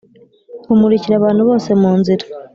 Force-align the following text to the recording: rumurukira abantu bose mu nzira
rumurukira 0.67 1.15
abantu 1.17 1.41
bose 1.49 1.69
mu 1.81 1.91
nzira 1.99 2.25